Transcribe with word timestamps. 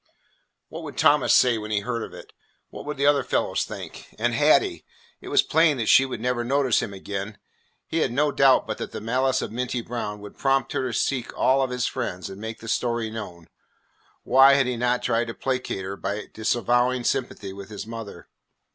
What 0.69 0.81
would 0.81 0.97
Thomas 0.97 1.31
say 1.31 1.59
when 1.59 1.69
he 1.69 1.81
heard 1.81 2.11
it? 2.15 2.33
What 2.71 2.85
would 2.87 2.97
the 2.97 3.05
other 3.05 3.23
fellows 3.23 3.63
think? 3.65 4.07
And 4.17 4.33
Hattie? 4.33 4.83
It 5.19 5.27
was 5.27 5.43
plain 5.43 5.77
that 5.77 5.89
she 5.89 6.07
would 6.07 6.19
never 6.19 6.43
notice 6.43 6.81
him 6.81 6.91
again. 6.91 7.37
He 7.85 7.99
had 7.99 8.11
no 8.11 8.31
doubt 8.31 8.65
but 8.65 8.79
that 8.79 8.93
the 8.93 8.99
malice 8.99 9.43
of 9.43 9.51
Minty 9.51 9.79
Brown 9.83 10.19
would 10.19 10.39
prompt 10.39 10.71
her 10.71 10.87
to 10.87 10.93
seek 10.97 11.27
out 11.33 11.35
all 11.35 11.61
of 11.61 11.69
his 11.69 11.85
friends 11.85 12.31
and 12.31 12.41
make 12.41 12.61
the 12.61 12.67
story 12.67 13.11
known. 13.11 13.47
Why 14.23 14.55
had 14.55 14.65
he 14.65 14.75
not 14.75 15.03
tried 15.03 15.27
to 15.27 15.35
placate 15.35 15.83
her 15.85 15.95
by 15.95 16.29
disavowing 16.33 17.03
sympathy 17.03 17.53
with 17.53 17.69
his 17.69 17.85
mother? 17.85 18.27